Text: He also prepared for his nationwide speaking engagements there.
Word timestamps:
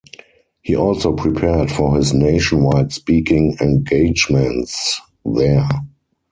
He 0.63 0.75
also 0.75 1.13
prepared 1.15 1.69
for 1.69 1.95
his 1.95 2.11
nationwide 2.11 2.91
speaking 2.91 3.55
engagements 3.61 4.99
there. 5.23 5.69